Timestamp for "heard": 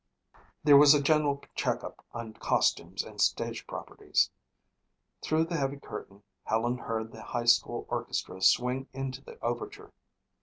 6.79-7.11